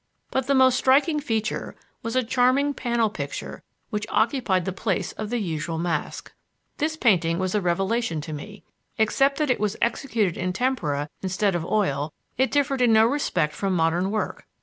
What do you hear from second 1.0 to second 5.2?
feature was a charming panel picture which occupied the place